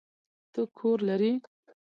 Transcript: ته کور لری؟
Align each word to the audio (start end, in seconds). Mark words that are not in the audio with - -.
ته 0.53 0.61
کور 0.77 0.97
لری؟ 1.07 1.31